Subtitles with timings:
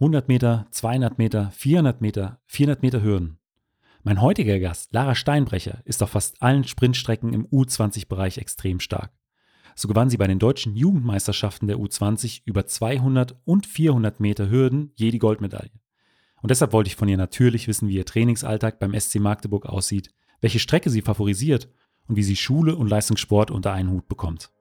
[0.00, 3.40] 100 Meter, 200 Meter, 400 Meter, 400 Meter Hürden.
[4.04, 9.10] Mein heutiger Gast, Lara Steinbrecher, ist auf fast allen Sprintstrecken im U20-Bereich extrem stark.
[9.74, 14.92] So gewann sie bei den deutschen Jugendmeisterschaften der U20 über 200 und 400 Meter Hürden
[14.94, 15.72] je die Goldmedaille.
[16.42, 20.14] Und deshalb wollte ich von ihr natürlich wissen, wie ihr Trainingsalltag beim SC Magdeburg aussieht,
[20.40, 21.68] welche Strecke sie favorisiert
[22.06, 24.52] und wie sie Schule und Leistungssport unter einen Hut bekommt.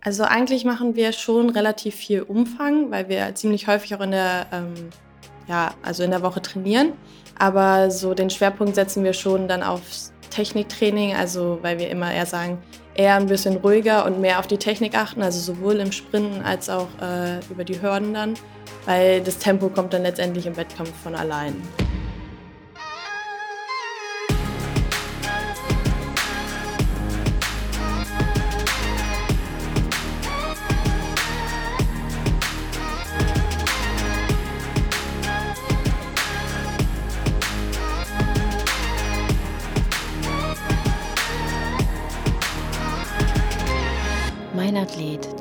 [0.00, 4.46] Also eigentlich machen wir schon relativ viel Umfang, weil wir ziemlich häufig auch in der,
[4.52, 4.74] ähm,
[5.48, 6.92] ja, also in der Woche trainieren.
[7.38, 12.26] Aber so den Schwerpunkt setzen wir schon dann aufs Techniktraining, also weil wir immer eher
[12.26, 12.58] sagen,
[12.94, 16.68] eher ein bisschen ruhiger und mehr auf die Technik achten, also sowohl im Sprinten als
[16.68, 18.34] auch äh, über die Hürden dann,
[18.86, 21.54] weil das Tempo kommt dann letztendlich im Wettkampf von allein.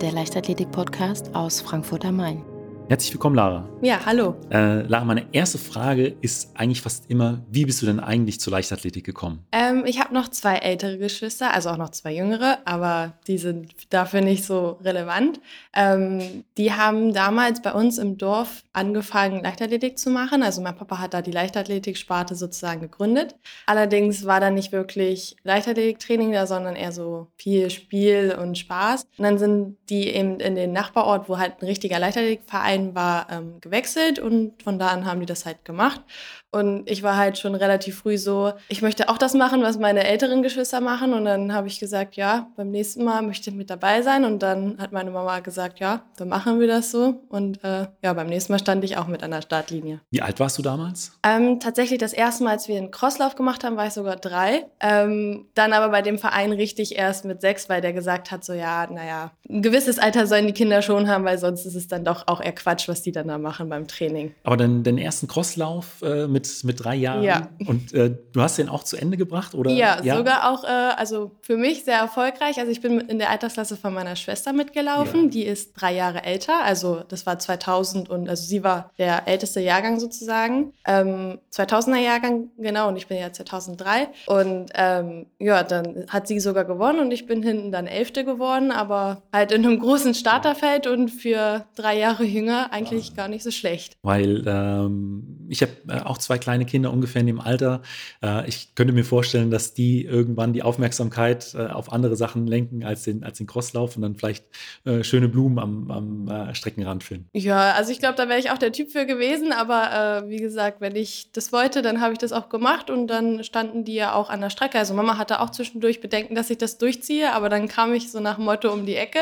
[0.08, 2.57] Der Leichtathletik-Podcast aus Frankfurt am Main.
[2.90, 3.68] Herzlich willkommen, Lara.
[3.82, 4.38] Ja, hallo.
[4.50, 8.52] Äh, Lara, meine erste Frage ist eigentlich fast immer, wie bist du denn eigentlich zur
[8.52, 9.46] Leichtathletik gekommen?
[9.52, 13.74] Ähm, ich habe noch zwei ältere Geschwister, also auch noch zwei jüngere, aber die sind
[13.90, 15.42] dafür nicht so relevant.
[15.76, 20.42] Ähm, die haben damals bei uns im Dorf angefangen, Leichtathletik zu machen.
[20.42, 23.36] Also mein Papa hat da die Leichtathletik-Sparte sozusagen gegründet.
[23.66, 29.08] Allerdings war da nicht wirklich Leichtathletiktraining da, sondern eher so viel Spiel und Spaß.
[29.18, 33.28] Und dann sind die eben in den Nachbarort, wo halt ein richtiger Leichtathletikverein Verein war
[33.30, 36.02] ähm, gewechselt und von da an haben die das halt gemacht.
[36.50, 40.06] Und ich war halt schon relativ früh so, ich möchte auch das machen, was meine
[40.06, 41.14] älteren Geschwister machen.
[41.14, 44.24] Und dann habe ich gesagt, ja, beim nächsten Mal möchte ich mit dabei sein.
[44.24, 47.22] Und dann hat meine Mama gesagt, ja, dann machen wir das so.
[47.28, 50.00] Und äh, ja, beim nächsten Mal stand ich auch mit an der Startlinie.
[50.10, 51.12] Wie alt warst du damals?
[51.24, 54.68] Ähm, tatsächlich das erste Mal, als wir einen Crosslauf gemacht haben, war ich sogar drei.
[54.80, 58.54] Ähm, dann aber bei dem Verein richtig erst mit sechs, weil der gesagt hat, so
[58.54, 62.06] ja, naja, ein gewisses Alter sollen die Kinder schon haben, weil sonst ist es dann
[62.06, 64.34] doch auch eher Quatsch, was die dann da machen beim Training.
[64.44, 67.24] Aber dann den ersten Crosslauf äh, mit mit, mit drei Jahren.
[67.24, 67.50] Ja.
[67.66, 69.72] Und äh, du hast den auch zu Ende gebracht, oder?
[69.72, 70.18] Ja, ja?
[70.18, 72.60] sogar auch, äh, also für mich sehr erfolgreich.
[72.60, 75.26] Also ich bin in der Altersklasse von meiner Schwester mitgelaufen.
[75.26, 75.30] Ja.
[75.30, 76.64] Die ist drei Jahre älter.
[76.64, 80.74] Also das war 2000 und also sie war der älteste Jahrgang sozusagen.
[80.86, 82.90] Ähm, 2000er Jahrgang, genau.
[82.90, 84.10] Und ich bin ja 2003.
[84.28, 88.72] Und ähm, ja, dann hat sie sogar gewonnen und ich bin hinten dann Elfte geworden,
[88.72, 93.52] aber halt in einem großen Starterfeld und für drei Jahre jünger eigentlich gar nicht so
[93.52, 93.98] schlecht.
[94.02, 97.82] Weil ähm, ich habe äh, auch zwei kleine Kinder ungefähr in dem Alter.
[98.24, 102.84] Äh, ich könnte mir vorstellen, dass die irgendwann die Aufmerksamkeit äh, auf andere Sachen lenken
[102.84, 104.46] als den, als den Crosslauf und dann vielleicht
[104.86, 107.30] äh, schöne Blumen am, am äh, Streckenrand finden.
[107.34, 109.52] Ja, also ich glaube, da wäre ich auch der Typ für gewesen.
[109.52, 113.08] Aber äh, wie gesagt, wenn ich das wollte, dann habe ich das auch gemacht und
[113.08, 114.78] dann standen die ja auch an der Strecke.
[114.78, 118.20] Also Mama hatte auch zwischendurch Bedenken, dass ich das durchziehe, aber dann kam ich so
[118.20, 119.20] nach Motto um die Ecke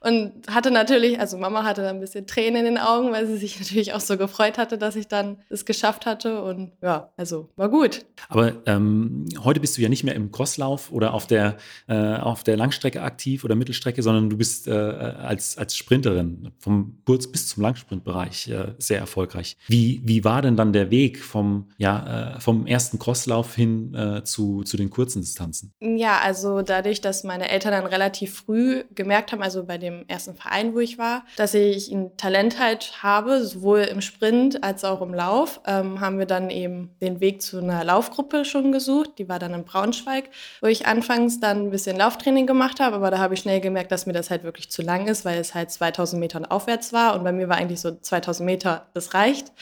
[0.00, 3.36] und hatte natürlich, also Mama hatte dann ein bisschen Tränen in den Augen, weil sie
[3.36, 5.38] sich natürlich auch so gefreut hatte, dass ich dann
[5.70, 8.06] es geschafft hatte und ja, also war gut.
[8.28, 11.56] Aber ähm, heute bist du ja nicht mehr im Crosslauf oder auf der,
[11.88, 16.98] äh, auf der Langstrecke aktiv oder Mittelstrecke, sondern du bist äh, als, als Sprinterin vom
[17.04, 19.56] Kurz- bis zum Langsprintbereich äh, sehr erfolgreich.
[19.68, 24.24] Wie, wie war denn dann der Weg vom, ja, äh, vom ersten Crosslauf hin äh,
[24.24, 25.72] zu, zu den kurzen Distanzen?
[25.80, 30.34] Ja, also dadurch, dass meine Eltern dann relativ früh gemerkt haben, also bei dem ersten
[30.34, 35.00] Verein, wo ich war, dass ich ein Talent halt habe, sowohl im Sprint als auch
[35.02, 39.12] im Lauf, ähm, haben wir dann eben den Weg zu einer Laufgruppe schon gesucht.
[39.18, 40.30] Die war dann in Braunschweig,
[40.60, 42.96] wo ich anfangs dann ein bisschen Lauftraining gemacht habe.
[42.96, 45.38] Aber da habe ich schnell gemerkt, dass mir das halt wirklich zu lang ist, weil
[45.38, 47.14] es halt 2000 Metern aufwärts war.
[47.14, 49.52] Und bei mir war eigentlich so 2000 Meter, das reicht.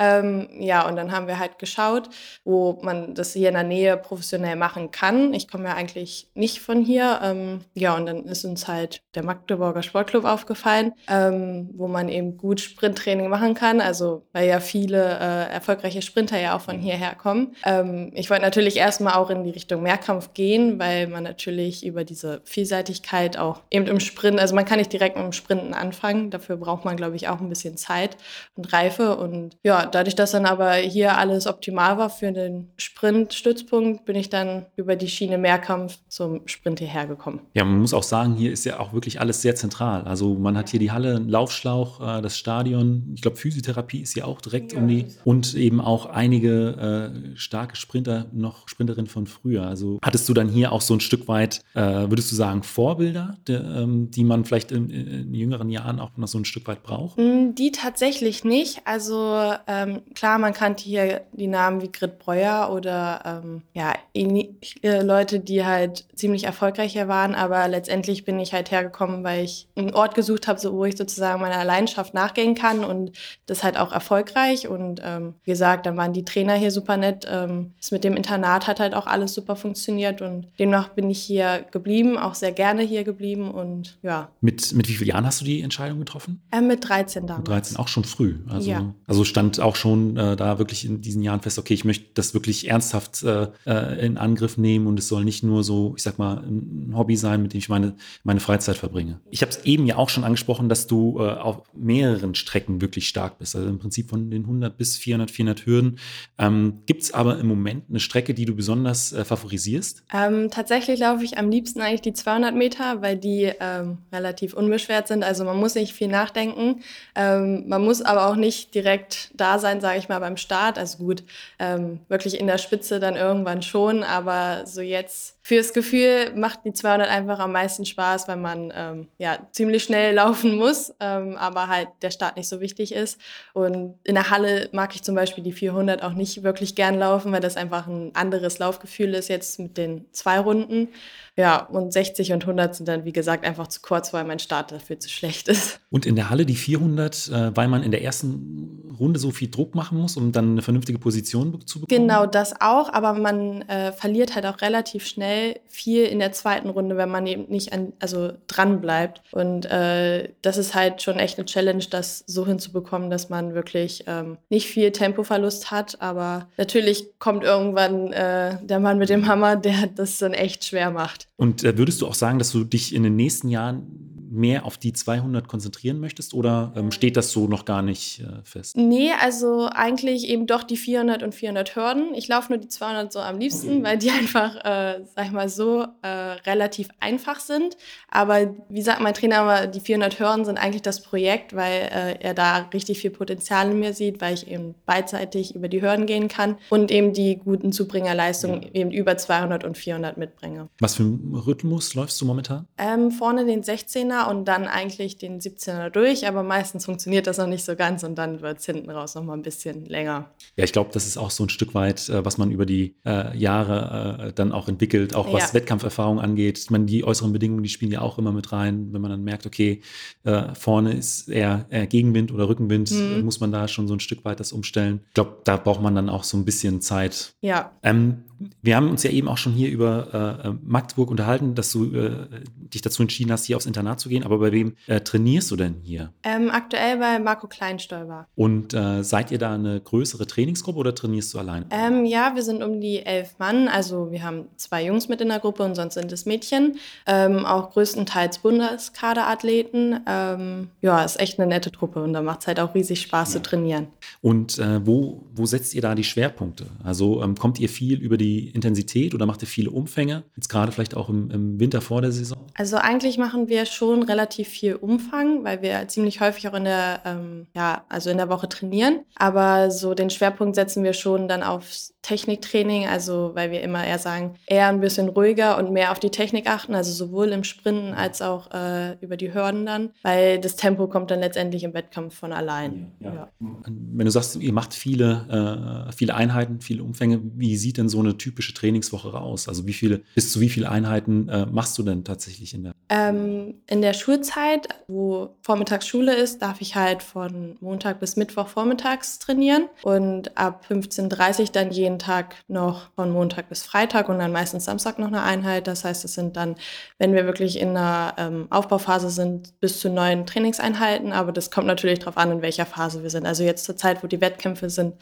[0.00, 2.08] Ähm, ja, und dann haben wir halt geschaut,
[2.44, 5.34] wo man das hier in der Nähe professionell machen kann.
[5.34, 7.20] Ich komme ja eigentlich nicht von hier.
[7.22, 12.38] Ähm, ja, und dann ist uns halt der Magdeburger Sportclub aufgefallen, ähm, wo man eben
[12.38, 13.82] gut Sprinttraining machen kann.
[13.82, 17.54] Also, weil ja viele äh, erfolgreiche Sprinter ja auch von hierher kommen.
[17.66, 22.04] Ähm, ich wollte natürlich erstmal auch in die Richtung Mehrkampf gehen, weil man natürlich über
[22.04, 26.30] diese Vielseitigkeit auch eben im Sprint, also man kann nicht direkt mit dem Sprinten anfangen.
[26.30, 28.16] Dafür braucht man, glaube ich, auch ein bisschen Zeit
[28.56, 29.16] und Reife.
[29.16, 34.30] Und ja, dadurch, dass dann aber hier alles optimal war für den Sprintstützpunkt, bin ich
[34.30, 37.40] dann über die Schiene Mehrkampf zum Sprint hierher gekommen.
[37.54, 40.02] Ja, man muss auch sagen, hier ist ja auch wirklich alles sehr zentral.
[40.02, 43.10] Also man hat hier die Halle, einen Laufschlauch, äh, das Stadion.
[43.14, 44.78] Ich glaube, Physiotherapie ist hier auch direkt ja.
[44.78, 49.66] um, die, und eben auch einige äh, starke Sprinter, noch Sprinterinnen von früher.
[49.66, 53.36] Also hattest du dann hier auch so ein Stück weit, äh, würdest du sagen, Vorbilder,
[53.46, 56.82] der, ähm, die man vielleicht in, in, jüngeren Jahren auch noch so ein Stück weit
[56.82, 57.18] braucht?
[57.18, 58.82] Mm, die tatsächlich nicht.
[58.84, 65.02] Also ähm, klar, man kannte hier die Namen wie Grit Breuer oder ähm, ja, äh,
[65.02, 69.94] Leute, die halt ziemlich erfolgreicher waren, aber letztendlich bin ich halt hergekommen, weil ich einen
[69.94, 73.12] Ort gesucht habe, so, wo ich sozusagen meiner Leidenschaft nachgehen kann und
[73.46, 74.68] das halt auch erfolgreich.
[74.68, 77.26] Und ähm, wie gesagt, dann waren die Trainer hier super nett.
[77.30, 81.20] Ähm, das mit dem Internat hat halt auch alles super funktioniert und demnach bin ich
[81.20, 84.30] hier geblieben, auch sehr gerne hier geblieben und ja.
[84.40, 86.42] Mit, mit wie vielen Jahren hast du die Entscheidung getroffen?
[86.50, 87.38] Äh, mit 13 damals.
[87.38, 88.38] Mit 13, auch schon früh.
[88.48, 88.94] Also, ja.
[89.06, 92.34] also stand auch schon äh, da wirklich in diesen Jahren fest, okay, ich möchte das
[92.34, 96.18] wirklich ernsthaft äh, äh in Angriff nehmen und es soll nicht nur so, ich sag
[96.18, 99.20] mal, ein Hobby sein, mit dem ich meine, meine Freizeit verbringe.
[99.30, 103.08] Ich habe es eben ja auch schon angesprochen, dass du äh, auf mehreren Strecken wirklich
[103.08, 103.54] stark bist.
[103.54, 105.98] Also im Prinzip von den 100 bis 400, 400 Hürden.
[106.38, 110.04] Ähm, Gibt es aber im Moment eine Strecke, die du besonders äh, favorisierst?
[110.12, 115.08] Ähm, tatsächlich laufe ich am liebsten eigentlich die 200 Meter, weil die ähm, relativ unbeschwert
[115.08, 115.22] sind.
[115.22, 116.80] Also man muss nicht viel nachdenken.
[117.14, 120.78] Ähm, man muss aber auch nicht direkt da sein, sage ich mal, beim Start.
[120.78, 121.22] Also gut,
[121.58, 126.72] ähm, wirklich in der Spitze dann irgendwann schon, aber so jetzt fürs Gefühl macht die
[126.72, 131.68] 200 einfach am meisten Spaß, weil man ähm, ja ziemlich schnell laufen muss, ähm, aber
[131.68, 133.18] halt der Start nicht so wichtig ist.
[133.52, 137.32] Und in der Halle mag ich zum Beispiel die 400 auch nicht wirklich gern laufen,
[137.32, 140.88] weil das einfach ein anderes Laufgefühl ist jetzt mit den zwei Runden.
[141.36, 144.72] Ja, und 60 und 100 sind dann, wie gesagt, einfach zu kurz, weil mein Start
[144.72, 145.80] dafür zu schlecht ist.
[145.90, 149.50] Und in der Halle die 400, äh, weil man in der ersten Runde so viel
[149.50, 152.02] Druck machen muss, um dann eine vernünftige Position zu bekommen?
[152.02, 156.68] Genau, das auch, aber man äh, verliert halt auch relativ schnell viel in der zweiten
[156.68, 159.22] Runde, wenn man eben nicht an, also dran bleibt.
[159.32, 164.04] Und äh, das ist halt schon echt eine Challenge, das so hinzubekommen, dass man wirklich
[164.06, 169.56] ähm, nicht viel Tempoverlust hat, aber natürlich kommt irgendwann äh, der Mann mit dem Hammer,
[169.56, 171.26] der das dann echt schwer macht.
[171.36, 174.78] Und äh, würdest du auch sagen, dass du dich in den nächsten Jahren mehr auf
[174.78, 178.76] die 200 konzentrieren möchtest oder ähm, steht das so noch gar nicht äh, fest?
[178.76, 182.14] Nee, also eigentlich eben doch die 400 und 400 Hürden.
[182.14, 183.82] Ich laufe nur die 200 so am liebsten, okay.
[183.82, 187.76] weil die einfach, äh, sag ich mal so, äh, relativ einfach sind.
[188.08, 192.34] Aber wie sagt mein Trainer, die 400 Hürden sind eigentlich das Projekt, weil äh, er
[192.34, 196.28] da richtig viel Potenzial in mir sieht, weil ich eben beidseitig über die Hürden gehen
[196.28, 198.68] kann und eben die guten Zubringerleistungen ja.
[198.72, 200.68] eben über 200 und 400 mitbringe.
[200.78, 202.66] Was für einen Rhythmus läufst du momentan?
[202.78, 207.46] Ähm, vorne den 16er und dann eigentlich den 17er durch, aber meistens funktioniert das noch
[207.46, 210.30] nicht so ganz und dann wird es hinten raus noch mal ein bisschen länger.
[210.56, 212.96] Ja, ich glaube, das ist auch so ein Stück weit, äh, was man über die
[213.04, 215.54] äh, Jahre äh, dann auch entwickelt, auch was ja.
[215.54, 216.58] Wettkampferfahrung angeht.
[216.58, 218.92] Ich meine, die äußeren Bedingungen, die spielen ja auch immer mit rein.
[218.92, 219.80] Wenn man dann merkt, okay,
[220.24, 223.24] äh, vorne ist eher, eher, Gegenwind oder Rückenwind, mhm.
[223.24, 225.00] muss man da schon so ein Stück weit das umstellen.
[225.08, 227.34] Ich glaube, da braucht man dann auch so ein bisschen Zeit.
[227.40, 227.72] Ja.
[227.82, 228.24] Ähm,
[228.62, 232.10] wir haben uns ja eben auch schon hier über äh, Magdeburg unterhalten, dass du äh,
[232.56, 234.24] dich dazu entschieden hast, hier aufs Internat zu gehen.
[234.24, 236.12] Aber bei wem äh, trainierst du denn hier?
[236.22, 238.26] Ähm, aktuell bei Marco Kleinstäuber.
[238.34, 241.66] Und äh, seid ihr da eine größere Trainingsgruppe oder trainierst du alleine?
[241.70, 243.68] Ähm, ja, wir sind um die elf Mann.
[243.68, 246.76] Also wir haben zwei Jungs mit in der Gruppe und sonst sind es Mädchen.
[247.06, 250.00] Ähm, auch größtenteils Bundeskaderathleten.
[250.06, 253.34] Ähm, ja, ist echt eine nette Truppe und da macht es halt auch riesig Spaß
[253.34, 253.42] ja.
[253.42, 253.88] zu trainieren.
[254.22, 256.66] Und äh, wo, wo setzt ihr da die Schwerpunkte?
[256.82, 260.24] Also ähm, kommt ihr viel über die die Intensität oder macht ihr viele Umfänge?
[260.36, 262.38] Jetzt gerade vielleicht auch im, im, Winter vor der Saison?
[262.54, 267.00] Also eigentlich machen wir schon relativ viel Umfang, weil wir ziemlich häufig auch in der,
[267.04, 269.00] ähm, ja, also in der Woche trainieren.
[269.16, 273.98] Aber so den Schwerpunkt setzen wir schon dann aufs Techniktraining, also weil wir immer eher
[273.98, 277.92] sagen, eher ein bisschen ruhiger und mehr auf die Technik achten, also sowohl im Sprinten
[277.92, 282.14] als auch äh, über die Hürden dann, weil das Tempo kommt dann letztendlich im Wettkampf
[282.14, 282.92] von allein.
[283.00, 283.20] Ja, ja.
[283.20, 283.28] Ja.
[283.38, 288.00] Wenn du sagst, ihr macht viele, äh, viele Einheiten, viele Umfänge, wie sieht denn so
[288.00, 289.48] eine typische Trainingswoche aus?
[289.48, 292.74] Also wie viele, bis zu wie viele Einheiten äh, machst du denn tatsächlich in der?
[292.88, 299.18] Ähm, in der Schulzeit, wo Vormittagsschule ist, darf ich halt von Montag bis Mittwoch vormittags
[299.18, 304.32] trainieren und ab 15.30 Uhr dann jeden Tag noch von Montag bis Freitag und dann
[304.32, 305.66] meistens Samstag noch eine Einheit.
[305.66, 306.56] Das heißt, es sind dann,
[306.98, 311.12] wenn wir wirklich in einer ähm, Aufbauphase sind, bis zu neun Trainingseinheiten.
[311.12, 313.26] Aber das kommt natürlich darauf an, in welcher Phase wir sind.
[313.26, 314.94] Also jetzt zur Zeit, wo die Wettkämpfe sind,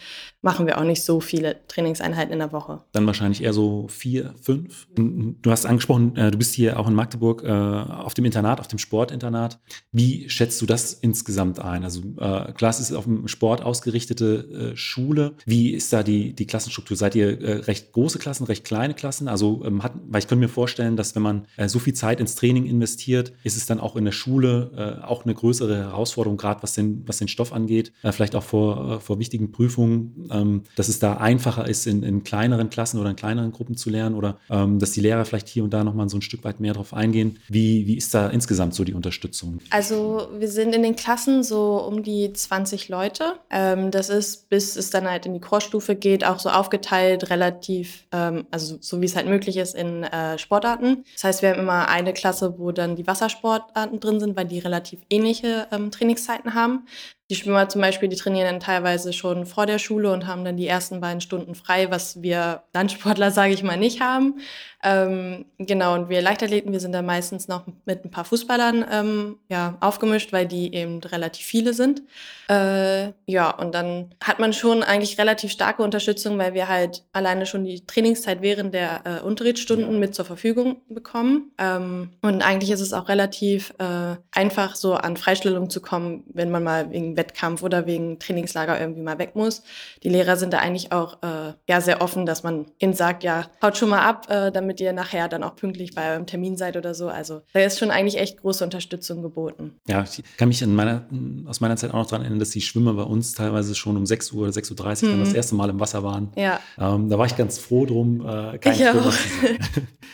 [0.42, 2.82] machen wir auch nicht so viele Trainingseinheiten in der Woche.
[2.92, 4.86] Dann wahrscheinlich eher so vier, fünf.
[4.94, 8.68] Du hast angesprochen, äh, du bist hier auch in Magdeburg äh, auf dem Internat, auf
[8.68, 9.58] dem Sportinternat.
[9.92, 11.84] Wie schätzt du das insgesamt ein?
[11.84, 15.34] Also äh, klar, es ist auf dem Sport ausgerichtete Schule.
[15.44, 16.96] Wie ist da die, die Klassenstruktur?
[16.96, 19.28] Seid ihr recht große Klassen, recht kleine Klassen?
[19.28, 22.34] Also ähm, hat, weil ich könnte mir vorstellen, dass wenn man so viel Zeit ins
[22.36, 26.74] Training investiert, ist es dann auch in der Schule auch eine größere Herausforderung, gerade was
[26.74, 31.14] den, was den Stoff angeht, vielleicht auch vor, vor wichtigen Prüfungen, ähm, dass es da
[31.14, 34.92] einfacher ist, in, in kleineren Klassen oder in kleineren Gruppen zu lernen oder ähm, dass
[34.92, 37.38] die Lehrer vielleicht hier und da nochmal so ein Stück weit mehr drauf eingehen.
[37.48, 39.58] Wie, wie ist da insgesamt so die Unterstützung?
[39.70, 43.34] Also wir sind in den Klassen so um die 20 Leute.
[43.50, 48.06] Ähm, das ist, bis es dann halt in die Chorstufe geht, auch so aufgeteilt, relativ,
[48.12, 51.04] ähm, also so wie es halt möglich ist in äh, Sportarten.
[51.14, 54.58] Das heißt, wir haben immer eine Klasse, wo dann die Wassersportarten drin sind, weil die
[54.58, 56.86] relativ ähnliche ähm, Trainingszeiten haben.
[57.30, 60.56] Die Schwimmer zum Beispiel, die trainieren dann teilweise schon vor der Schule und haben dann
[60.56, 64.40] die ersten beiden Stunden frei, was wir Landsportler, sage ich mal, nicht haben.
[64.84, 69.36] Ähm, genau, und wir Leichtathleten, wir sind da meistens noch mit ein paar Fußballern ähm,
[69.48, 72.02] ja, aufgemischt, weil die eben relativ viele sind.
[72.48, 77.44] Äh, ja, und dann hat man schon eigentlich relativ starke Unterstützung, weil wir halt alleine
[77.44, 79.98] schon die Trainingszeit während der äh, Unterrichtsstunden ja.
[79.98, 81.50] mit zur Verfügung bekommen.
[81.58, 86.50] Ähm, und eigentlich ist es auch relativ äh, einfach, so an Freistellung zu kommen, wenn
[86.50, 89.64] man mal wegen Wettkampf oder wegen Trainingslager irgendwie mal weg muss.
[90.04, 93.46] Die Lehrer sind da eigentlich auch äh, ja, sehr offen, dass man ihnen sagt, ja,
[93.60, 96.58] haut schon mal ab, äh, damit damit ihr nachher dann auch pünktlich bei eurem Termin
[96.58, 97.08] seid oder so.
[97.08, 99.72] Also da ist schon eigentlich echt große Unterstützung geboten.
[99.86, 101.06] Ja, ich kann mich meiner,
[101.46, 104.04] aus meiner Zeit auch noch daran erinnern, dass die Schwimmer bei uns teilweise schon um
[104.04, 105.12] 6 Uhr oder 6.30 Uhr mhm.
[105.12, 106.30] dann das erste Mal im Wasser waren.
[106.36, 106.60] Ja.
[106.78, 109.58] Ähm, da war ich ganz froh drum, äh, kein Schwimmer zu sein.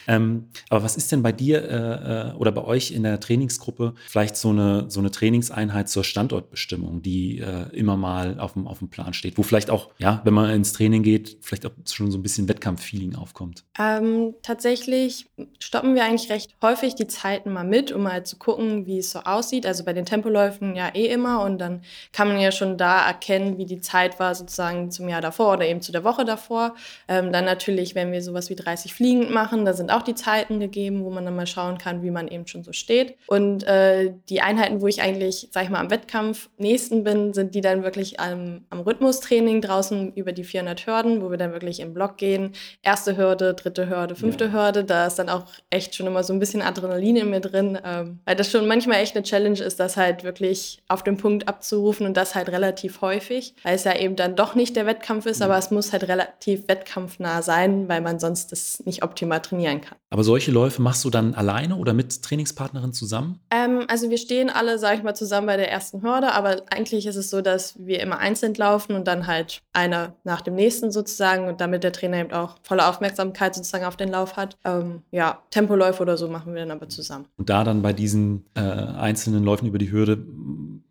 [0.07, 3.95] ähm, aber was ist denn bei dir äh, äh, oder bei euch in der Trainingsgruppe
[4.07, 8.79] vielleicht so eine, so eine Trainingseinheit zur Standortbestimmung, die äh, immer mal auf dem, auf
[8.79, 12.13] dem Plan steht, wo vielleicht auch, ja, wenn man ins Training geht, vielleicht auch schon
[12.13, 13.65] so ein bisschen Wettkampffeeling aufkommt?
[13.79, 15.27] Ähm, tatsächlich
[15.59, 19.11] stoppen wir eigentlich recht häufig die Zeiten mal mit, um mal zu gucken, wie es
[19.11, 19.67] so aussieht.
[19.67, 21.81] Also bei den Tempoläufen ja eh immer und dann
[22.13, 25.67] kann man ja schon da erkennen, wie die Zeit war sozusagen zum Jahr davor oder
[25.67, 26.75] eben zu der Woche davor.
[27.09, 30.61] Ähm, dann natürlich, wenn wir sowas wie 30 fliegend machen, da sind auch die Zeiten
[30.61, 33.17] gegeben, wo man dann mal schauen kann, wie man eben schon so steht.
[33.27, 37.55] Und äh, die Einheiten, wo ich eigentlich, sag ich mal, am Wettkampf nächsten bin, sind
[37.55, 41.81] die dann wirklich am, am Rhythmustraining draußen über die 400 Hürden, wo wir dann wirklich
[41.81, 42.53] im Block gehen.
[42.83, 46.33] Erste Hürde, dritte Hürde, fünfte fünfte Hürde, da ist dann auch echt schon immer so
[46.33, 49.81] ein bisschen Adrenalin in mir drin, ähm, weil das schon manchmal echt eine Challenge ist,
[49.81, 53.97] das halt wirklich auf den Punkt abzurufen und das halt relativ häufig, weil es ja
[53.97, 58.01] eben dann doch nicht der Wettkampf ist, aber es muss halt relativ wettkampfnah sein, weil
[58.01, 59.97] man sonst das nicht optimal trainieren kann.
[60.11, 63.41] Aber solche Läufe machst du dann alleine oder mit Trainingspartnerin zusammen?
[63.51, 67.07] Ähm, also wir stehen alle, sag ich mal, zusammen bei der ersten Hürde, aber eigentlich
[67.07, 70.93] ist es so, dass wir immer einzeln laufen und dann halt einer nach dem nächsten
[70.93, 74.59] sozusagen und damit der Trainer eben auch volle Aufmerksamkeit sozusagen auf den Lauf drauf hat.
[74.65, 77.27] Ähm, ja, Tempoläufe oder so machen wir dann aber zusammen.
[77.37, 80.25] Und da dann bei diesen äh, einzelnen Läufen über die Hürde,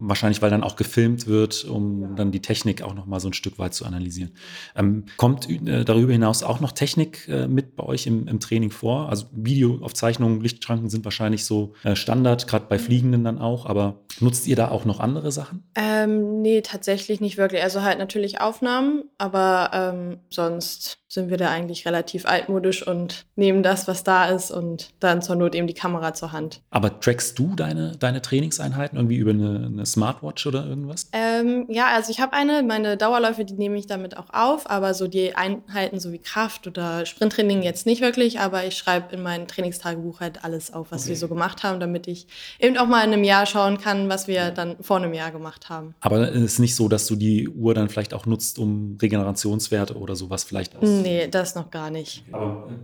[0.08, 2.08] wahrscheinlich weil dann auch gefilmt wird, um ja.
[2.16, 4.32] dann die Technik auch noch mal so ein Stück weit zu analysieren.
[4.76, 8.72] Ähm, kommt äh, darüber hinaus auch noch Technik äh, mit bei euch im, im, Training
[8.72, 9.10] vor?
[9.10, 14.48] Also Videoaufzeichnungen, Lichtschranken sind wahrscheinlich so äh, Standard, gerade bei Fliegenden dann auch, aber nutzt
[14.48, 15.64] ihr da auch noch andere Sachen?
[15.76, 17.64] Ähm, nee, tatsächlich nicht wirklich.
[17.64, 23.62] Also halt natürlich Aufnahmen, aber ähm, sonst sind wir da eigentlich relativ altmodisch und nehmen
[23.62, 26.62] das, was da ist und dann zur Not eben die Kamera zur Hand.
[26.72, 31.08] Aber trackst du deine, deine Trainingseinheiten irgendwie über eine, eine Smartwatch oder irgendwas?
[31.40, 34.94] Ähm, ja, also ich habe eine, meine Dauerläufe, die nehme ich damit auch auf, aber
[34.94, 39.22] so die Einheiten so wie Kraft oder Sprinttraining jetzt nicht wirklich, aber ich schreibe in
[39.22, 41.10] mein Trainingstagebuch halt alles auf, was okay.
[41.10, 42.28] wir so gemacht haben, damit ich
[42.60, 45.70] eben auch mal in einem Jahr schauen kann, was wir dann vor einem Jahr gemacht
[45.70, 45.96] haben.
[46.02, 49.98] Aber es ist nicht so, dass du die Uhr dann vielleicht auch nutzt, um Regenerationswerte
[49.98, 51.04] oder sowas vielleicht auszuprobieren?
[51.04, 52.24] Nee, das noch gar nicht.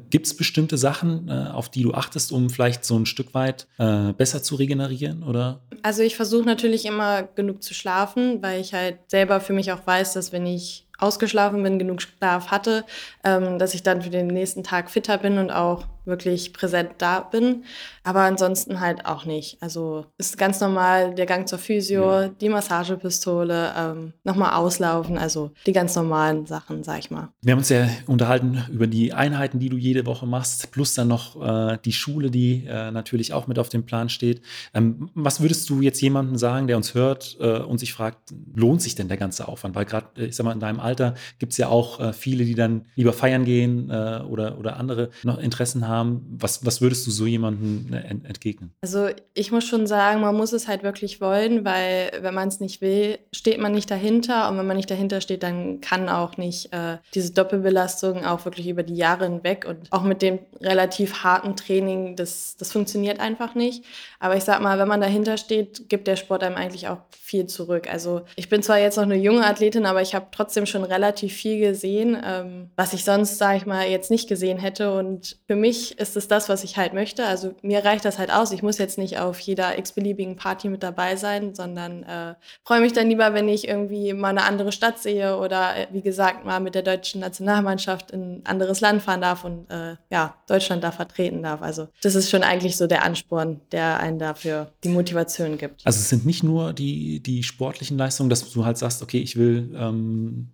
[0.09, 3.67] Gibt es bestimmte Sachen, äh, auf die du achtest, um vielleicht so ein Stück weit
[3.77, 5.23] äh, besser zu regenerieren?
[5.23, 5.61] Oder?
[5.83, 9.85] Also ich versuche natürlich immer genug zu schlafen, weil ich halt selber für mich auch
[9.85, 12.85] weiß, dass wenn ich ausgeschlafen bin, genug Schlaf hatte,
[13.23, 17.21] ähm, dass ich dann für den nächsten Tag fitter bin und auch wirklich präsent da
[17.21, 17.63] bin.
[18.03, 19.61] Aber ansonsten halt auch nicht.
[19.61, 22.27] Also ist ganz normal der Gang zur Physio, ja.
[22.27, 27.29] die Massagepistole, ähm, nochmal auslaufen, also die ganz normalen Sachen, sag ich mal.
[27.41, 31.07] Wir haben uns ja unterhalten über die Einheiten, die du jede Woche machst, plus dann
[31.07, 34.41] noch äh, die Schule, die äh, natürlich auch mit auf dem Plan steht.
[34.73, 38.81] Ähm, was würdest du jetzt jemandem sagen, der uns hört äh, und sich fragt, lohnt
[38.81, 39.75] sich denn der ganze Aufwand?
[39.75, 42.43] Weil gerade, äh, ich sag mal, in deinem Alter gibt es ja auch äh, viele,
[42.43, 46.37] die dann lieber feiern gehen äh, oder, oder andere noch Interessen haben Namen.
[46.39, 48.71] Was, was würdest du so jemandem äh, entgegnen?
[48.81, 52.59] Also ich muss schon sagen, man muss es halt wirklich wollen, weil wenn man es
[52.59, 54.49] nicht will, steht man nicht dahinter.
[54.49, 58.67] Und wenn man nicht dahinter steht, dann kann auch nicht äh, diese Doppelbelastung auch wirklich
[58.67, 63.55] über die Jahre hinweg und auch mit dem relativ harten Training, das, das funktioniert einfach
[63.55, 63.83] nicht.
[64.19, 67.45] Aber ich sag mal, wenn man dahinter steht, gibt der Sport einem eigentlich auch viel
[67.47, 67.87] zurück.
[67.89, 71.33] Also ich bin zwar jetzt noch eine junge Athletin, aber ich habe trotzdem schon relativ
[71.33, 74.93] viel gesehen, ähm, was ich sonst, sage ich mal, jetzt nicht gesehen hätte.
[74.93, 77.25] Und für mich ist es das, was ich halt möchte.
[77.25, 78.51] Also mir reicht das halt aus.
[78.51, 82.93] Ich muss jetzt nicht auf jeder x-beliebigen Party mit dabei sein, sondern äh, freue mich
[82.93, 86.59] dann lieber, wenn ich irgendwie mal eine andere Stadt sehe oder äh, wie gesagt mal
[86.59, 90.91] mit der deutschen Nationalmannschaft in ein anderes Land fahren darf und äh, ja, Deutschland da
[90.91, 91.61] vertreten darf.
[91.61, 95.81] Also das ist schon eigentlich so der Ansporn, der einen dafür die Motivation gibt.
[95.85, 99.35] Also es sind nicht nur die, die sportlichen Leistungen, dass du halt sagst, okay, ich
[99.35, 100.49] will ähm,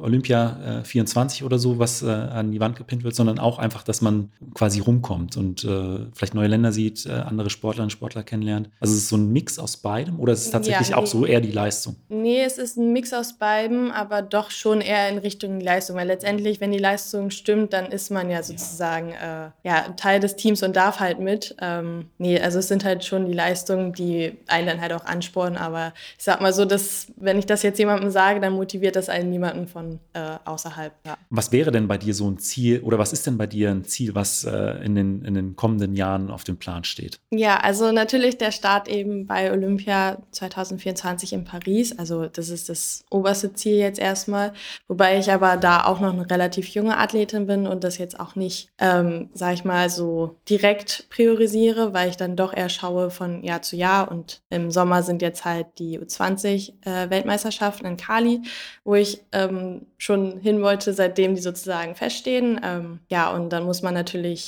[0.00, 3.82] Olympia äh, 24 oder so, was äh, an die Wand gepinnt wird, sondern auch einfach,
[3.82, 8.22] dass man quasi rumkommt und äh, vielleicht neue Länder sieht, äh, andere Sportlerinnen und Sportler
[8.22, 8.70] kennenlernt.
[8.80, 11.06] Also es ist so ein Mix aus beidem oder ist es tatsächlich ja, nee, auch
[11.06, 11.96] so eher die Leistung?
[12.08, 16.06] Nee, es ist ein Mix aus beidem, aber doch schon eher in Richtung Leistung, weil
[16.06, 19.46] letztendlich, wenn die Leistung stimmt, dann ist man ja sozusagen ja.
[19.46, 21.56] Äh, ja Teil des Teams und darf halt mit.
[21.60, 25.56] Ähm, nee, also es sind halt schon die Leistungen, die einen dann halt auch anspornen,
[25.56, 29.08] aber ich sag mal so, dass wenn ich das jetzt jemandem sage, dann motiviert das
[29.08, 30.92] einen niemanden von äh, außerhalb.
[31.06, 31.16] Ja.
[31.30, 33.84] Was wäre denn bei dir so ein Ziel oder was ist denn bei dir ein
[33.84, 37.20] Ziel, was äh, in, den, in den kommenden Jahren auf dem Plan steht?
[37.30, 41.98] Ja, also natürlich der Start eben bei Olympia 2024 in Paris.
[41.98, 44.52] Also das ist das oberste Ziel jetzt erstmal,
[44.88, 48.34] wobei ich aber da auch noch eine relativ junge Athletin bin und das jetzt auch
[48.34, 53.42] nicht, ähm, sag ich mal, so direkt priorisiere, weil ich dann doch eher schaue von
[53.42, 58.42] Jahr zu Jahr und im Sommer sind jetzt halt die U20 äh, in Cali,
[58.84, 62.60] wo ich ähm, schon hin wollte, seitdem die sozusagen feststehen.
[62.62, 64.47] Ähm, ja, und dann muss man natürlich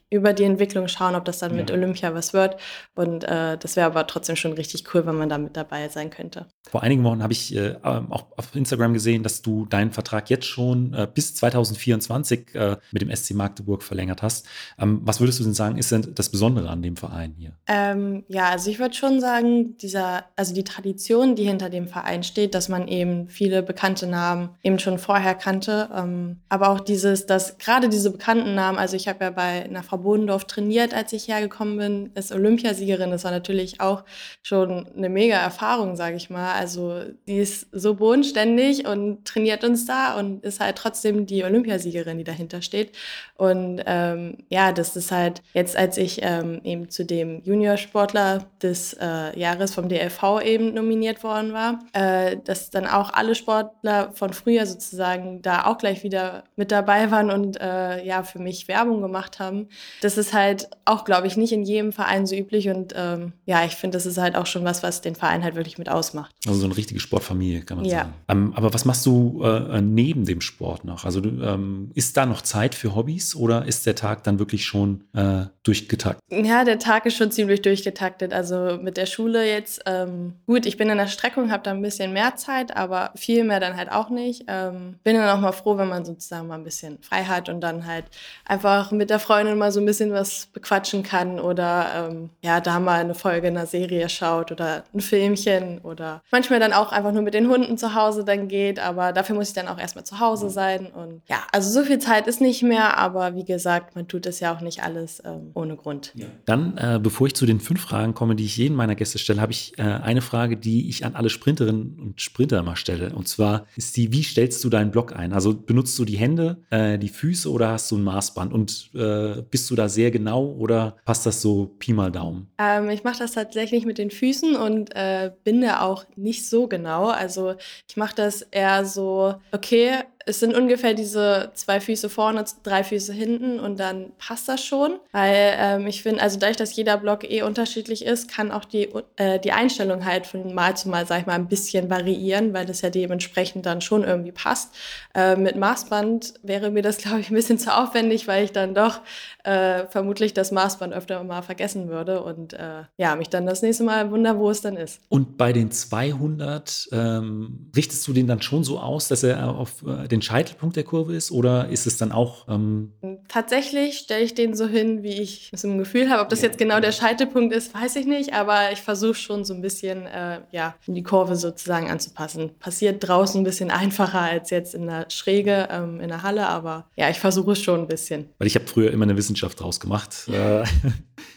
[0.11, 1.57] über die Entwicklung schauen, ob das dann ja.
[1.57, 2.57] mit Olympia was wird.
[2.95, 6.09] Und äh, das wäre aber trotzdem schon richtig cool, wenn man da mit dabei sein
[6.09, 6.47] könnte.
[6.69, 10.45] Vor einigen Wochen habe ich äh, auch auf Instagram gesehen, dass du deinen Vertrag jetzt
[10.45, 14.47] schon äh, bis 2024 äh, mit dem SC Magdeburg verlängert hast.
[14.77, 17.53] Ähm, was würdest du denn sagen, ist denn das Besondere an dem Verein hier?
[17.67, 22.23] Ähm, ja, also ich würde schon sagen, dieser, also die Tradition, die hinter dem Verein
[22.23, 25.89] steht, dass man eben viele bekannte Namen eben schon vorher kannte.
[25.95, 29.83] Ähm, aber auch dieses, dass gerade diese bekannten Namen, also ich habe ja bei einer
[29.83, 33.11] Frau Bodendorf trainiert, als ich hergekommen bin, ist Olympiasiegerin.
[33.11, 34.03] Das war natürlich auch
[34.43, 36.53] schon eine mega Erfahrung, sage ich mal.
[36.53, 42.17] Also die ist so bodenständig und trainiert uns da und ist halt trotzdem die Olympiasiegerin,
[42.17, 42.91] die dahinter steht.
[43.35, 48.93] Und ähm, ja, das ist halt jetzt, als ich ähm, eben zu dem Juniorsportler des
[48.93, 54.33] äh, Jahres vom DLV eben nominiert worden war, äh, dass dann auch alle Sportler von
[54.33, 59.01] früher sozusagen da auch gleich wieder mit dabei waren und äh, ja für mich Werbung
[59.01, 59.69] gemacht haben.
[60.01, 63.65] Das ist halt auch, glaube ich, nicht in jedem Verein so üblich und ähm, ja,
[63.65, 66.31] ich finde, das ist halt auch schon was, was den Verein halt wirklich mit ausmacht.
[66.47, 67.99] Also so eine richtige Sportfamilie, kann man ja.
[67.99, 68.13] sagen.
[68.27, 71.05] Ähm, aber was machst du äh, neben dem Sport noch?
[71.05, 75.03] Also ähm, ist da noch Zeit für Hobbys oder ist der Tag dann wirklich schon
[75.13, 76.21] äh, durchgetaktet?
[76.29, 78.33] Ja, der Tag ist schon ziemlich durchgetaktet.
[78.33, 81.81] Also mit der Schule jetzt, ähm, gut, ich bin in der Streckung, habe da ein
[81.81, 84.45] bisschen mehr Zeit, aber viel mehr dann halt auch nicht.
[84.47, 87.61] Ähm, bin dann auch mal froh, wenn man sozusagen mal ein bisschen frei hat und
[87.61, 88.05] dann halt
[88.45, 92.79] einfach mit der Freundin mal so ein bisschen was bequatschen kann oder ähm, ja, da
[92.79, 97.23] mal eine Folge einer Serie schaut oder ein Filmchen oder manchmal dann auch einfach nur
[97.23, 100.19] mit den Hunden zu Hause dann geht, aber dafür muss ich dann auch erstmal zu
[100.19, 104.07] Hause sein und ja, also so viel Zeit ist nicht mehr, aber wie gesagt, man
[104.07, 106.13] tut es ja auch nicht alles ähm, ohne Grund.
[106.15, 106.27] Ja.
[106.45, 109.41] Dann, äh, bevor ich zu den fünf Fragen komme, die ich jeden meiner Gäste stelle,
[109.41, 113.13] habe ich äh, eine Frage, die ich an alle Sprinterinnen und Sprinter immer stelle.
[113.13, 115.33] Und zwar ist die, wie stellst du deinen Block ein?
[115.33, 118.53] Also benutzt du die Hände, äh, die Füße oder hast du ein Maßband?
[118.53, 122.47] Und äh, bist du da sehr genau oder passt das so Pi mal Daumen?
[122.57, 126.67] Ähm, ich mache das tatsächlich mit den Füßen und äh, bin da auch nicht so
[126.67, 127.07] genau.
[127.07, 127.55] Also
[127.87, 133.13] ich mache das eher so, okay, es sind ungefähr diese zwei Füße vorne, drei Füße
[133.13, 134.99] hinten und dann passt das schon.
[135.11, 138.89] Weil ähm, ich finde, also dadurch, dass jeder Block eh unterschiedlich ist, kann auch die,
[139.15, 142.65] äh, die Einstellung halt von Mal zu Mal, sag ich mal, ein bisschen variieren, weil
[142.65, 144.73] das ja dementsprechend dann schon irgendwie passt.
[145.15, 148.75] Äh, mit Maßband wäre mir das, glaube ich, ein bisschen zu aufwendig, weil ich dann
[148.75, 149.01] doch
[149.43, 153.83] äh, vermutlich das Maßband öfter mal vergessen würde und äh, ja, mich dann das nächste
[153.83, 155.01] Mal wundern, wo es dann ist.
[155.09, 159.83] Und bei den 200 ähm, richtest du den dann schon so aus, dass er auf
[159.85, 162.47] äh, den Scheitelpunkt der Kurve ist oder ist es dann auch.
[162.47, 162.93] Ähm
[163.27, 166.21] Tatsächlich stelle ich den so hin, wie ich es im Gefühl habe.
[166.21, 169.53] Ob das jetzt genau der Scheitelpunkt ist, weiß ich nicht, aber ich versuche schon so
[169.53, 172.51] ein bisschen, äh, ja, die Kurve sozusagen anzupassen.
[172.59, 176.87] Passiert draußen ein bisschen einfacher als jetzt in der Schräge, ähm, in der Halle, aber
[176.95, 178.29] ja, ich versuche es schon ein bisschen.
[178.37, 180.29] Weil ich habe früher immer eine Wissenschaft draus gemacht.
[180.41, 180.63] Äh,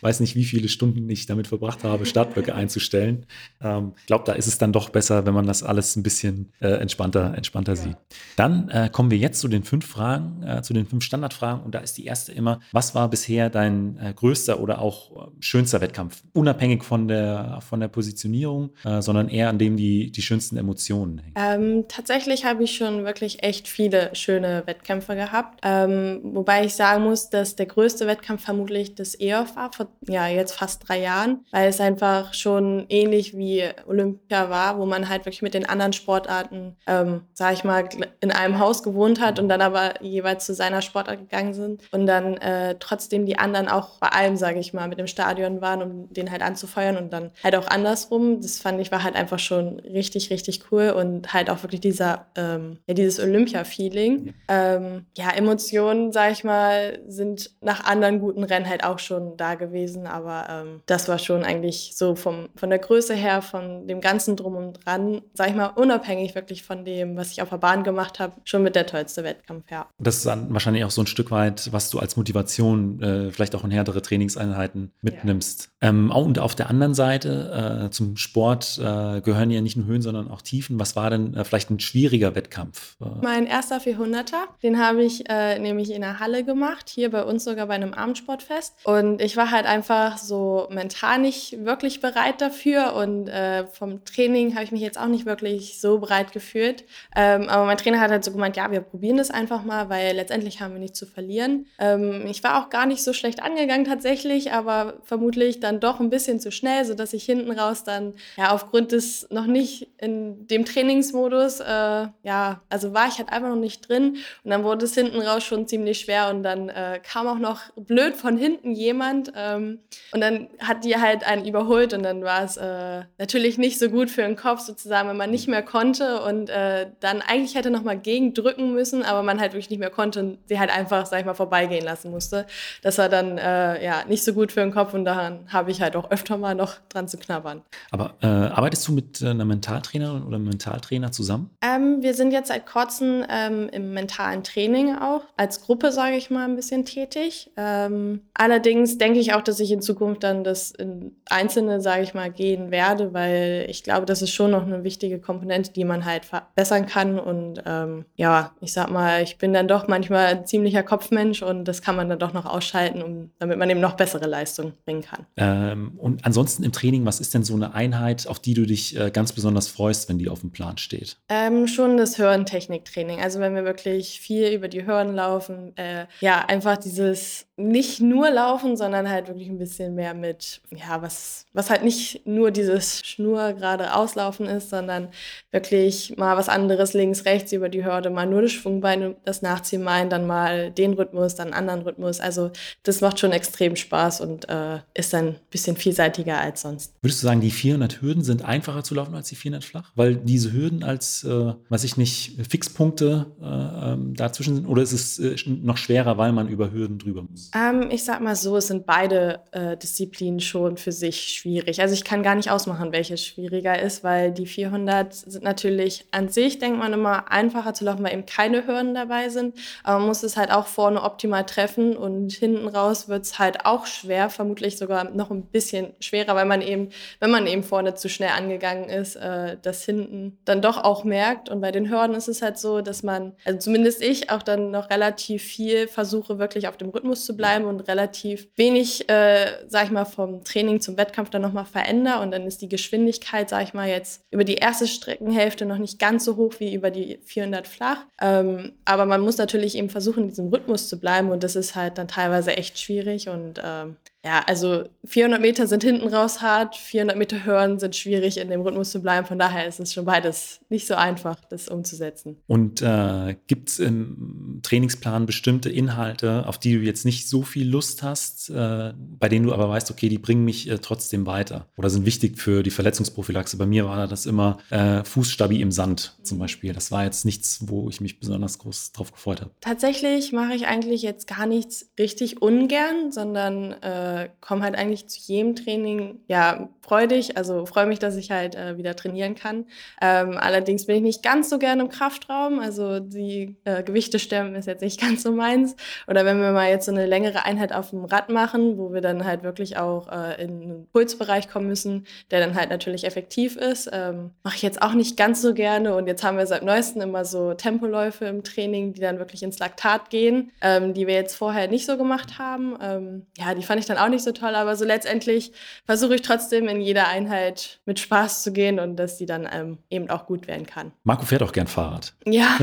[0.00, 3.26] weiß nicht, wie viele Stunden ich damit verbracht habe, Startblöcke einzustellen.
[3.60, 6.52] Ich ähm, glaube, da ist es dann doch besser, wenn man das alles ein bisschen
[6.60, 7.82] äh, entspannter, entspannter ja.
[7.82, 7.96] sieht.
[8.36, 11.62] Dann äh, kommen wir jetzt zu den fünf Fragen, äh, zu den fünf Standardfragen.
[11.62, 15.30] Und da ist die erste immer, was war bisher dein äh, größter oder auch äh,
[15.40, 16.22] schönster Wettkampf?
[16.32, 21.18] Unabhängig von der, von der Positionierung, äh, sondern eher an dem die, die schönsten Emotionen
[21.18, 21.34] hängen.
[21.36, 25.60] Ähm, tatsächlich habe ich schon wirklich echt viele schöne Wettkämpfe gehabt.
[25.62, 30.28] Ähm, wobei ich sagen muss, dass der größte Wettkampf vermutlich das EOF war, vor ja,
[30.28, 35.26] jetzt fast drei Jahren, weil es einfach schon ähnlich wie Olympia war, wo man halt
[35.26, 37.88] wirklich mit den anderen Sportarten, ähm, sag ich mal,
[38.20, 42.06] in einem Haus gewohnt hat und dann aber jeweils zu seiner Sportart gegangen sind und
[42.06, 45.82] dann äh, trotzdem die anderen auch bei allem, sage ich mal, mit dem Stadion waren,
[45.82, 48.40] um den halt anzufeuern und dann halt auch andersrum.
[48.40, 52.26] Das fand ich war halt einfach schon richtig, richtig cool und halt auch wirklich dieser,
[52.36, 54.34] ähm, ja, dieses Olympia-Feeling.
[54.48, 59.54] Ähm, ja, Emotionen, sag ich mal, sind nach anderen guten Rennen halt auch schon da
[59.54, 64.00] gewesen, aber ähm, das war schon eigentlich so vom, von der Größe her, von dem
[64.00, 67.58] ganzen Drum und Dran, sag ich mal, unabhängig wirklich von dem, was ich auf der
[67.58, 69.88] Bahn gemacht habe, schon mit der tollste Wettkampf, ja.
[69.98, 73.54] Das ist dann wahrscheinlich auch so ein Stück weit, was du als Motivation äh, vielleicht
[73.54, 75.70] auch in härtere Trainingseinheiten mitnimmst.
[75.82, 75.88] Ja.
[75.88, 80.02] Ähm, und auf der anderen Seite, äh, zum Sport äh, gehören ja nicht nur Höhen,
[80.02, 80.78] sondern auch Tiefen.
[80.78, 82.96] Was war denn äh, vielleicht ein schwieriger Wettkampf?
[83.00, 87.22] Äh, mein erster 400er, den habe ich äh, nämlich in der Halle gemacht, hier bei
[87.24, 88.74] uns sogar bei einem Abendsportfest.
[88.84, 93.30] Und ich war halt einfach so mental nicht wirklich bereit dafür und
[93.72, 96.84] vom Training habe ich mich jetzt auch nicht wirklich so bereit gefühlt.
[97.16, 100.14] Ähm, aber mein Trainer hat halt so gemeint, ja, wir probieren das einfach mal, weil
[100.14, 101.66] letztendlich haben wir nichts zu verlieren.
[101.78, 106.10] Ähm, ich war auch gar nicht so schlecht angegangen tatsächlich, aber vermutlich dann doch ein
[106.10, 110.64] bisschen zu schnell, sodass ich hinten raus dann ja aufgrund des noch nicht in dem
[110.64, 114.94] Trainingsmodus, äh, ja, also war ich halt einfach noch nicht drin und dann wurde es
[114.94, 119.32] hinten raus schon ziemlich schwer und dann äh, kam auch noch blöd von hinten jemand
[119.36, 119.80] ähm,
[120.12, 123.88] und dann hat die halt einen überholt und dann war es äh, natürlich nicht so
[123.88, 127.70] gut für den Kopf sozusagen, wenn man nicht mehr konnte und äh, dann eigentlich hätte
[127.70, 127.98] noch mal
[128.32, 131.26] gegendrücken müssen, aber man halt wirklich nicht mehr konnte und sie halt einfach, sag ich
[131.26, 132.46] mal, vorbeigehen lassen musste.
[132.82, 135.80] Das war dann äh, ja nicht so gut für den Kopf und daran habe ich
[135.80, 137.62] halt auch öfter mal noch dran zu knabbern.
[137.90, 141.50] Aber äh, arbeitest du mit äh, einer Mentaltrainerin oder einem Mentaltrainer zusammen?
[141.62, 146.30] Ähm, wir sind jetzt seit kurzem ähm, im mentalen Training auch als Gruppe, sage ich
[146.30, 147.50] mal, ein bisschen tätig.
[147.56, 152.14] Ähm, allerdings denke ich auch, dass ich in Zukunft dann das in Einzelne, sage ich
[152.14, 156.04] mal, gehen werde, weil ich glaube, das ist schon noch eine wichtige Komponente, die man
[156.04, 157.18] halt verbessern kann.
[157.18, 161.64] Und ähm, ja, ich sag mal, ich bin dann doch manchmal ein ziemlicher Kopfmensch und
[161.64, 165.02] das kann man dann doch noch ausschalten, um, damit man eben noch bessere Leistung bringen
[165.02, 165.26] kann.
[165.36, 168.98] Ähm, und ansonsten im Training, was ist denn so eine Einheit, auf die du dich
[168.98, 171.16] äh, ganz besonders freust, wenn die auf dem Plan steht?
[171.28, 173.20] Ähm, schon das Hörentechniktraining.
[173.20, 178.30] Also wenn wir wirklich viel über die Hören laufen, äh, ja, einfach dieses nicht nur
[178.30, 183.00] laufen, sondern halt wirklich ein bisschen mehr mit, ja, was, was halt nicht nur dieses
[183.06, 185.08] Schnur gerade auslaufen ist, sondern
[185.52, 189.82] wirklich mal was anderes links, rechts über die Hürde, mal nur das Schwungbein, das Nachziehen
[189.82, 192.20] meinen, dann mal den Rhythmus, dann einen anderen Rhythmus.
[192.20, 192.50] Also
[192.82, 196.94] das macht schon extrem Spaß und äh, ist dann ein bisschen vielseitiger als sonst.
[197.02, 199.92] Würdest du sagen, die 400 Hürden sind einfacher zu laufen als die 400 flach?
[199.94, 204.66] Weil diese Hürden als, äh, weiß ich nicht, Fixpunkte äh, ähm, dazwischen sind?
[204.66, 207.50] Oder ist es äh, noch schwerer, weil man über Hürden drüber muss?
[207.54, 211.80] Ähm, ich sag mal so, es sind beide äh, Disziplinen schon für sich schwierig.
[211.80, 216.28] Also ich kann gar nicht ausmachen, welches schwieriger ist, weil die 400 sind natürlich an
[216.28, 219.56] sich, denkt man immer, einfacher zu laufen, weil eben keine Hürden dabei sind.
[219.82, 223.64] Aber man muss es halt auch vorne optimal treffen und hinten raus wird es halt
[223.64, 227.94] auch schwer, vermutlich sogar noch ein bisschen schwerer, weil man eben, wenn man eben vorne
[227.94, 231.48] zu schnell angegangen ist, äh, das hinten dann doch auch merkt.
[231.48, 234.70] Und bei den Hürden ist es halt so, dass man, also zumindest ich, auch dann
[234.70, 239.84] noch relativ viel versuche, wirklich auf dem Rhythmus zu bleiben und relativ wenig, äh, sag
[239.84, 242.20] ich mal, vom Training zum Wettkampf dann nochmal verändere.
[242.20, 245.98] Und dann ist die Geschwindigkeit, sag ich mal, jetzt über die erste Streckenhälfte noch nicht
[245.98, 248.06] ganz so hoch wie über die 400 flach.
[248.20, 251.30] Ähm, aber man muss natürlich eben versuchen, in diesem Rhythmus zu bleiben.
[251.30, 253.28] Und das ist halt dann teilweise echt schwierig.
[253.28, 258.38] Und ähm, Ja, also 400 Meter sind hinten raus hart, 400 Meter hören sind schwierig,
[258.38, 259.26] in dem Rhythmus zu bleiben.
[259.26, 262.36] Von daher ist es schon beides nicht so einfach, das umzusetzen.
[262.46, 267.68] Und äh, gibt es im Trainingsplan bestimmte Inhalte, auf die du jetzt nicht so viel
[267.68, 271.66] Lust hast, äh, bei denen du aber weißt, okay, die bringen mich äh, trotzdem weiter
[271.76, 273.58] oder sind wichtig für die Verletzungsprophylaxe?
[273.58, 276.72] Bei mir war das immer äh, Fußstabi im Sand zum Beispiel.
[276.72, 279.50] Das war jetzt nichts, wo ich mich besonders groß drauf gefreut habe.
[279.60, 283.74] Tatsächlich mache ich eigentlich jetzt gar nichts richtig ungern, sondern
[284.14, 288.54] äh, komme halt eigentlich zu jedem Training ja freudig, also freue mich, dass ich halt
[288.54, 289.66] äh, wieder trainieren kann.
[290.00, 294.54] Ähm, allerdings bin ich nicht ganz so gerne im Kraftraum, also die äh, Gewichte stemmen
[294.54, 295.76] ist jetzt nicht ganz so meins.
[296.06, 299.00] Oder wenn wir mal jetzt so eine längere Einheit auf dem Rad machen, wo wir
[299.00, 303.56] dann halt wirklich auch äh, in einen Pulsbereich kommen müssen, der dann halt natürlich effektiv
[303.56, 305.94] ist, ähm, mache ich jetzt auch nicht ganz so gerne.
[305.94, 309.58] Und jetzt haben wir seit neuestem immer so Tempoläufe im Training, die dann wirklich ins
[309.58, 312.76] Laktat gehen, ähm, die wir jetzt vorher nicht so gemacht haben.
[312.80, 315.52] Ähm, ja, die fand ich dann auch nicht so toll, aber so letztendlich
[315.86, 319.78] versuche ich trotzdem in jeder Einheit mit Spaß zu gehen und dass die dann ähm,
[319.90, 320.92] eben auch gut werden kann.
[321.04, 322.12] Marco fährt auch gern Fahrrad.
[322.26, 322.56] Ja,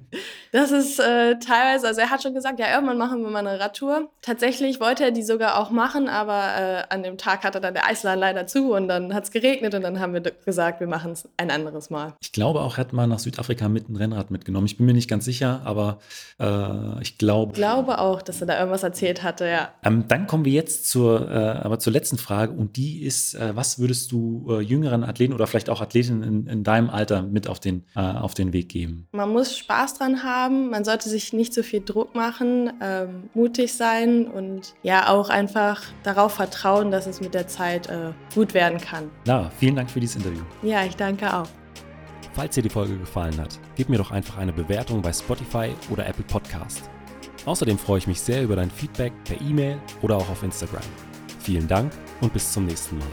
[0.52, 3.60] das ist äh, teilweise, also er hat schon gesagt, ja, irgendwann machen wir mal eine
[3.60, 4.08] Radtour.
[4.22, 7.86] Tatsächlich wollte er die sogar auch machen, aber äh, an dem Tag hatte dann der
[7.86, 11.12] Eisladen leider zu und dann hat es geregnet und dann haben wir gesagt, wir machen
[11.12, 12.14] es ein anderes Mal.
[12.20, 14.66] Ich glaube auch, er hat mal nach Südafrika mit ein Rennrad mitgenommen.
[14.66, 15.98] Ich bin mir nicht ganz sicher, aber
[16.38, 17.52] äh, ich glaube.
[17.52, 19.72] Ich glaube auch, dass er da irgendwas erzählt hatte, ja.
[19.84, 23.54] Ähm, dann kommen wir jetzt zur, äh, aber zur letzten Frage und die ist, äh,
[23.54, 27.48] was würdest du äh, jüngeren Athleten oder vielleicht auch Athletinnen in, in deinem Alter mit
[27.48, 29.06] auf den, äh, auf den Weg geben?
[29.12, 33.74] Man muss Spaß dran haben, man sollte sich nicht so viel Druck machen, ähm, mutig
[33.74, 38.78] sein und ja auch einfach darauf vertrauen, dass es mit der Zeit äh, gut werden
[38.78, 39.10] kann.
[39.24, 40.42] Lara, vielen Dank für dieses Interview.
[40.62, 41.48] Ja, ich danke auch.
[42.34, 46.06] Falls dir die Folge gefallen hat, gib mir doch einfach eine Bewertung bei Spotify oder
[46.06, 46.88] Apple Podcast.
[47.44, 50.82] Außerdem freue ich mich sehr über dein Feedback per E-Mail oder auch auf Instagram.
[51.40, 53.08] Vielen Dank und bis zum nächsten Mal.